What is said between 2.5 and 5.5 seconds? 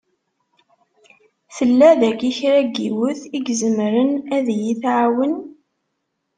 n yiwet i izemren ad yi-tɛawen?